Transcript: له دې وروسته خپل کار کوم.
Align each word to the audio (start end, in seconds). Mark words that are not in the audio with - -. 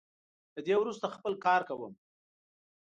له 0.55 0.61
دې 0.65 0.75
وروسته 0.79 1.13
خپل 1.15 1.33
کار 1.45 1.61
کوم. 1.69 1.93